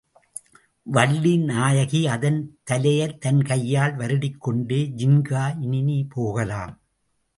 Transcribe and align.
வள்ளிநாயகி 0.93 2.05
அதன் 2.07 2.57
தலையைத் 2.63 3.21
தன் 3.21 3.41
கையால் 3.41 3.95
வருடிக்கொண்டே, 3.97 4.81
ஜின்கா, 4.97 5.61
இனி 5.61 5.81
நீ 5.81 6.07
போகலாம். 6.09 6.81